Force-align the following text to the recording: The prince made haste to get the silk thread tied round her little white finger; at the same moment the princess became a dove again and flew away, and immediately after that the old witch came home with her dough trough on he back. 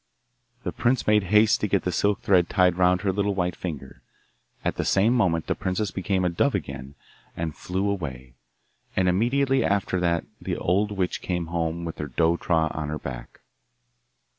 The 0.63 0.71
prince 0.71 1.05
made 1.05 1.25
haste 1.25 1.61
to 1.61 1.67
get 1.67 1.83
the 1.83 1.91
silk 1.91 2.21
thread 2.21 2.49
tied 2.49 2.75
round 2.75 3.01
her 3.01 3.13
little 3.13 3.35
white 3.35 3.55
finger; 3.55 4.01
at 4.65 4.75
the 4.77 4.83
same 4.83 5.13
moment 5.13 5.45
the 5.45 5.53
princess 5.53 5.91
became 5.91 6.25
a 6.25 6.29
dove 6.29 6.55
again 6.55 6.95
and 7.37 7.55
flew 7.55 7.87
away, 7.87 8.33
and 8.95 9.07
immediately 9.07 9.63
after 9.63 9.99
that 9.99 10.25
the 10.41 10.57
old 10.57 10.89
witch 10.91 11.21
came 11.21 11.45
home 11.53 11.85
with 11.85 11.99
her 11.99 12.07
dough 12.07 12.37
trough 12.37 12.71
on 12.73 12.89
he 12.91 12.97
back. 12.97 13.41